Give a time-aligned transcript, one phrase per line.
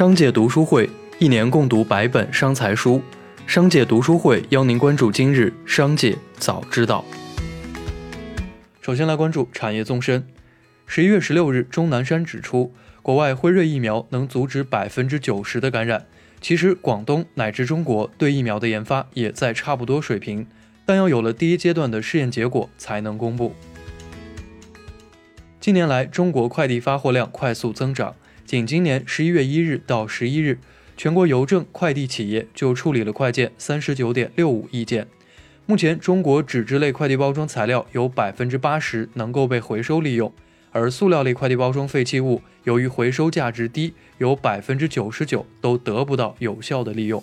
[0.00, 3.02] 商界读书会一年共读百本商财书。
[3.46, 7.04] 商界读书会邀您关注今日商界早知道。
[8.80, 10.26] 首先来关注产业纵深。
[10.86, 16.06] 十一月十六日，钟南山指出，国外辉瑞疫苗能阻止百分之九十的感染。
[16.40, 20.46] 其实，广东乃至中国对疫苗的研发也在差不多水平，
[20.86, 23.54] 但要有了第一阶段的试验结果才能公布。
[25.60, 28.14] 近年来，中国快递发货量快速增长。
[28.50, 30.58] 仅今年十一月一日到十一日，
[30.96, 35.06] 全国邮政快递企业就处理了快件三十九点六五亿件。
[35.66, 40.32] 目前，中国纸质类快递包装材料有百分之八十能够被回收利用，
[40.72, 47.22] 而塑料类快递包装废弃物由于回收价值低，有百分之九十九都得不到有效的利用。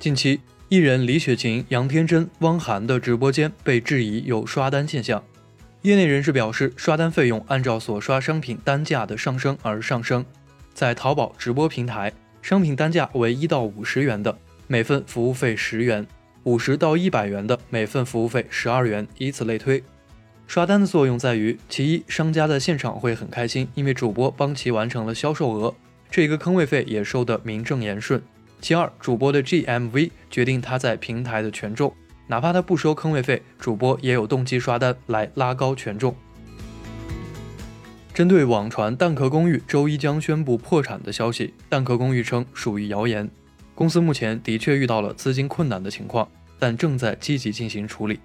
[0.00, 5.22] 近期，艺人李雪琴、杨天真、汪涵的直播间被质疑有刷单现象。
[5.82, 10.24] 业内人士表示，刷单费用按照所刷商品单价的上升而上升。
[10.72, 16.04] 在淘宝直播平台，商品单价为一到五十元的，每份服务费十元；
[16.44, 19.82] 五十到一百元的，每份服务费十二元，以此类推。
[20.46, 25.74] 刷单的作用在于：其一，商家在现场会很开心，因为主播帮其完成了销售额，
[26.08, 28.20] 这一个坑位费也收得名正言顺；
[28.60, 31.92] 其二，主播的 GMV 决定他在平台的权重。
[32.26, 36.14] 哪怕他不收坑位费，主播也有动机刷单来拉高权重。
[38.14, 43.28] 针对网传蛋壳公寓周一将宣布破产的消息，蛋壳公寓称属于谣言。
[43.74, 46.28] 公司目前的确遇到了资金困难的情况，
[46.58, 48.20] 但正在积极进行处理。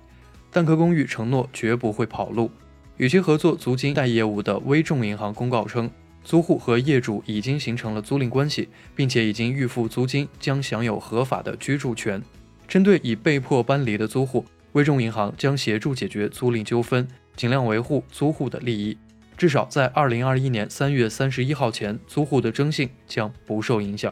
[0.51, 2.51] 蛋壳公寓承诺绝不会跑路。
[2.97, 5.89] 与其合作租金贷业务的微众银行公告称，
[6.23, 12.21] 租户和业主已经形成了租赁关系，并且已经预付租金，将享有合法的居住权。
[12.67, 18.97] 针对已被迫搬离的租户，微众银行将协助解决租赁纠纷，尽量维护租户的利益。
[19.37, 24.11] 至少在二零二一年三月三十一号前，租户的征信将不受影响。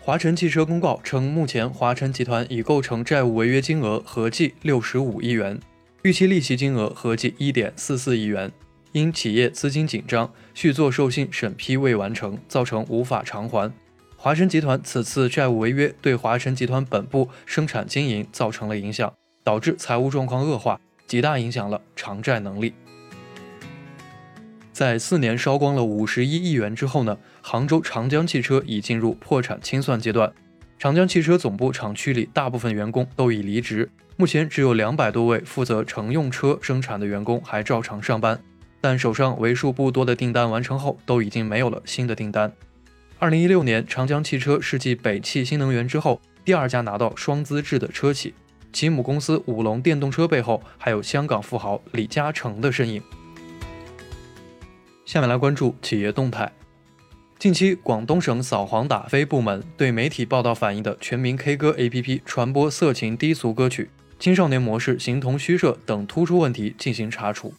[0.00, 5.58] 华晨汽车公告称，目前华晨集团已构成债务违约金额合计六十五亿元，
[6.02, 8.52] 预期利息金额合计一点四四亿元。
[8.92, 13.72] 因企业资金紧张，续作授信审批未完成，造成无法偿还。
[14.24, 19.12] 华晨集团此次债务违约，对华晨集团本部生产经营造成了影响，
[19.42, 22.72] 导致财务状况恶化，极大影响了偿债能力。
[24.72, 27.18] 在四年烧光了五十一亿元之后呢？
[27.42, 30.32] 杭州长江汽车已进入破产清算阶段，
[30.78, 38.40] 长江汽车总部厂区里大部分员工都已离职，目前只有两百多位负责乘用车生产的员工还照常上班，
[38.80, 42.50] 但手上为数不多的订单完成后，都已经没有了新的订单。
[43.24, 48.34] 二零一六年，长江汽车是继北汽新能源之后第二家拿到双资质的车企，
[48.70, 53.02] 其母公司五龙电动车背后还有香港富豪李嘉诚的身影。
[55.06, 56.52] 下面来关注企业动态。
[57.38, 67.54] 近期，广东省扫黄打非部门对媒体报道反映的全民 K 歌 APP 传播色情低俗歌曲、青少年模式形同虚设等突出问题进行查处。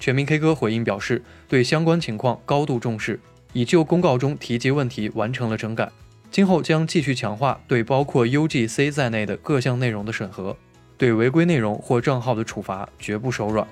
[0.00, 3.20] 全民 K 歌回应表示，对相关情况高度重视。
[3.52, 5.90] 已就公告中提及问题完成了整改，
[6.30, 10.56] 今后将继续强化对包括 UGC 在内的各项内容的审核，
[10.96, 13.66] 对违规内容或账号的处罚绝不手软。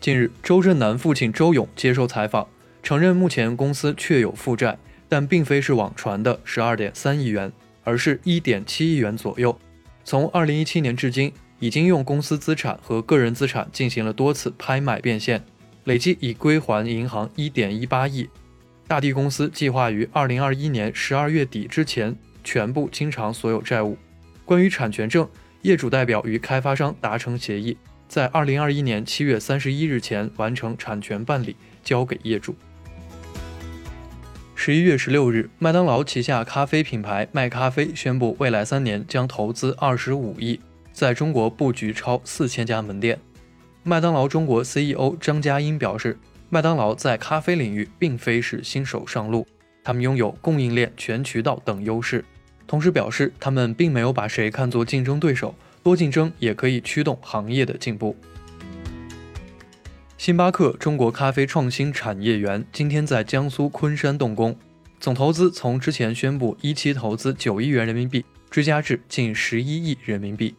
[0.00, 2.46] 近日，周震南父亲周勇接受采访，
[2.82, 4.78] 承认目前公司确有负债，
[5.08, 7.52] 但并非是网传的十二点三亿元，
[7.84, 9.58] 而是一点七亿元左右。
[10.04, 15.44] 从二零一七年至今，已经用公司资产和个人资产进行了多次拍卖变现。
[15.88, 18.28] 累计已归还银行一点一八亿。
[18.86, 23.96] 大地公司计划于二零二一年十二月底之前全部清偿所有债务。
[24.44, 25.26] 关于产权证，
[25.62, 27.74] 业主代表与开发商达成协议，
[28.06, 32.54] 在二零二一年七月三十一日前完成产权办理，交给业主。
[34.54, 40.60] 十一月十六日，麦当劳旗下咖啡品牌麦咖啡宣布，未来三年将投资二十五亿，
[40.92, 43.18] 在中国布局超四千家门店。
[43.84, 46.18] 麦当劳中国 CEO 张嘉英表示，
[46.50, 49.46] 麦当劳在咖啡领域并非是新手上路，
[49.82, 52.24] 他们拥有供应链、全渠道等优势。
[52.66, 58.14] 同时表示，他们并没有把谁看作竞争对手，多竞争也可以驱动行业的进步。
[60.18, 64.54] 星巴克中国咖啡创新产业园今天在江苏昆山动工，
[65.00, 70.54] 总投资从之前宣布一期投资九亿元人民币追加至近十一亿人民币。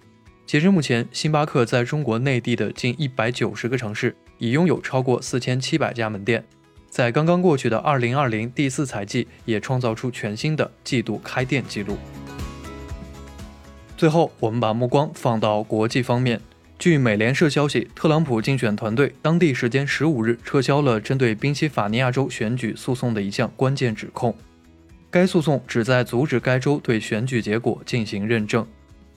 [0.50, 6.44] 截至目前，星巴克在中国内地的近一百九十个城市已拥有超过四千七百家门店，
[6.90, 12.00] 在刚刚过去的二零二零第四财季，也创造出全新的季度开店记录。
[13.96, 16.42] 最后，我们把目光放到国际方面，
[16.80, 24.36] 据美联社消息，特朗普竞选团队当地时间十五日撤销了针对宾夕法尼亚州选举诉讼的一项关键指控。
[25.12, 28.66] 该诉讼旨在阻止该州对选举结果进行认证。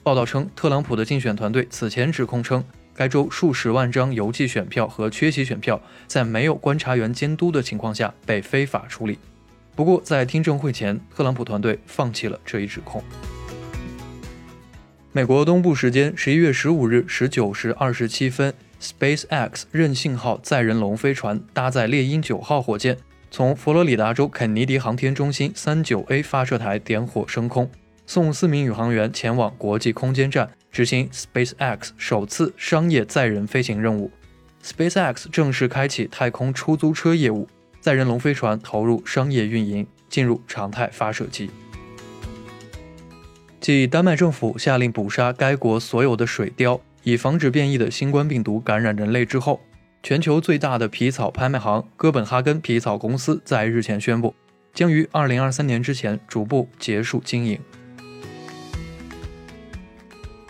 [0.03, 2.61] 报道称，特朗普的竞选团队此前指控称，
[2.93, 9.17] 该州数十万张邮寄选票和缺席选票在没有观察员监督的情况下被非法处理。
[9.75, 13.01] 不过，在听证会前，特朗普团队放弃了这一指控。
[15.13, 22.97] 美国东部时间十一月十五日十九时二十七分，SpaceX 任性号载人龙飞船搭载猎鹰九号火箭，
[23.31, 27.71] 从佛罗里达州肯尼迪航天中心三九 A 发射台点火升空，
[28.05, 34.11] 送四名宇航员前往国际空间站，执行 SpaceX 首次商业载人飞行任务。
[34.63, 37.47] SpaceX 正式开启太空出租车业务，
[37.79, 41.49] 载人龙飞船投入商业运营，进入常态发射期。
[43.59, 49.61] 继丹麦政府下令捕杀该国所有的水貂，以防止变异的新冠病毒感染人类之后，
[50.01, 54.35] 全球最大的皮草拍卖行哥本哈根皮草公司在日前宣布，
[54.73, 57.57] 将于二零二三年之前逐步结束经营。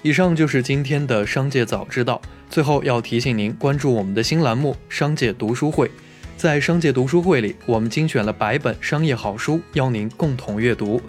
[0.04, 2.22] 以上就是今天的商界早知道。
[2.50, 5.90] 最后要提醒您关注我们的新栏目“商界读书会”。
[6.36, 11.02] 在商界读书会里，我们精选了百本商业好书，邀您共同阅读。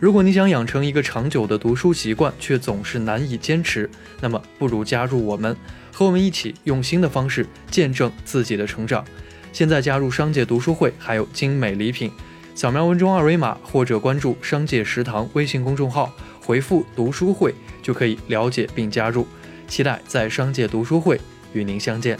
[0.00, 3.88] 如果你想养成一个长久的读书习惯，却总是难以坚持，
[4.22, 5.54] 那么不如加入我们，
[5.92, 9.04] 和我们一起用新的方式见证自己的成长。
[9.52, 12.10] 现在加入商界读书会还有精美礼品，
[12.58, 16.12] 扫描文中二维码或者关注商界食堂微信公众号，
[16.44, 19.24] 回复读书会就可以了解并加入。
[19.68, 21.20] 期待在商界读书会
[21.52, 22.18] 与您相见。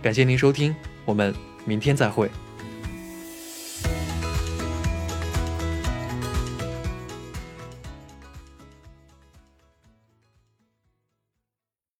[0.00, 0.72] 感谢您收听，
[1.04, 1.34] 我们
[1.64, 2.30] 明天再会。